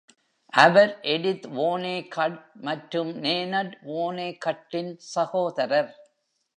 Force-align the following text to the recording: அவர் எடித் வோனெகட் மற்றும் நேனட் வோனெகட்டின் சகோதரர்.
அவர் 0.53 0.93
எடித் 1.03 1.45
வோனெகட் 1.57 2.39
மற்றும் 2.61 3.11
நேனட் 3.19 3.75
வோனெகட்டின் 3.91 4.93
சகோதரர். 5.13 5.91